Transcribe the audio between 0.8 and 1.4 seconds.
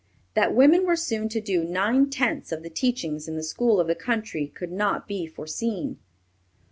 were soon to